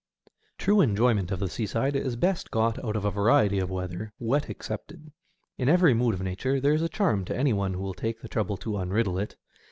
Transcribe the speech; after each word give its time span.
True 0.57 0.81
enjoyment 0.81 1.29
of 1.29 1.39
the 1.39 1.47
seaside 1.47 1.95
is 1.95 2.15
best 2.15 2.49
got 2.49 2.83
out 2.83 2.95
of 2.95 3.05
a 3.05 3.11
variety 3.11 3.59
of 3.59 3.69
weather, 3.69 4.11
wet 4.17 4.49
excepted. 4.49 5.11
In 5.59 5.69
every 5.69 5.93
mood 5.93 6.15
of 6.15 6.23
nature 6.23 6.59
there 6.59 6.73
is 6.73 6.81
a 6.81 6.89
charm 6.89 7.23
to 7.25 7.37
any 7.37 7.53
one 7.53 7.75
who 7.75 7.81
will 7.83 7.93
take 7.93 8.21
the 8.21 8.27
trouble 8.27 8.57
to 8.57 8.77
unriddle 8.79 9.21
it. 9.21 9.35